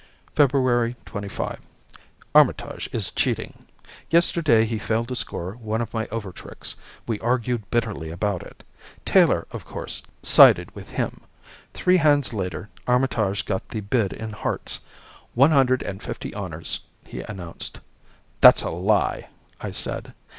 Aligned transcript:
February 0.35 0.95
25 1.05 1.59
Armitage 2.33 2.89
is 2.91 3.11
cheating. 3.11 3.67
Yesterday 4.09 4.65
he 4.65 4.79
failed 4.79 5.07
to 5.09 5.15
score 5.15 5.51
one 5.53 5.79
of 5.79 5.93
my 5.93 6.07
overtricks. 6.07 6.73
We 7.05 7.19
argued 7.19 7.69
bitterly 7.69 8.09
about 8.09 8.41
it. 8.41 8.63
Taylor, 9.05 9.45
of 9.51 9.63
course, 9.63 10.01
sided 10.23 10.73
with 10.75 10.89
him. 10.89 11.21
Three 11.75 11.97
hands 11.97 12.33
later, 12.33 12.67
Armitage 12.87 13.45
got 13.45 13.69
the 13.69 13.81
bid 13.81 14.11
in 14.11 14.31
hearts. 14.31 14.79
"One 15.35 15.51
hundred 15.51 15.83
and 15.83 16.01
fifty 16.01 16.33
honors," 16.33 16.79
he 17.05 17.21
announced. 17.21 17.79
"That's 18.39 18.63
a 18.63 18.71
lie," 18.71 19.27
I 19.59 19.69
said. 19.69 20.15